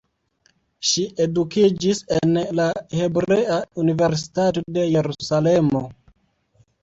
[0.91, 2.65] Ŝi edukiĝis en la
[3.01, 5.83] Hebrea Universitato de Jerusalemo.